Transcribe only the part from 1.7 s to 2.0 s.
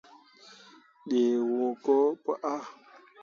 ko